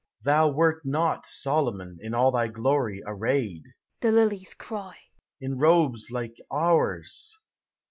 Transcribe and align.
"Thou 0.23 0.47
wert 0.49 0.81
not. 0.83 1.27
Solomon, 1.27 1.99
in 2.01 2.15
all 2.15 2.31
thy 2.31 2.47
glory, 2.47 3.03
Arrayed," 3.05 3.61
the 3.99 4.11
lilies 4.11 4.55
cry," 4.55 4.97
in 5.39 5.59
robes 5.59 6.07
like 6.09 6.37
ours! 6.51 7.37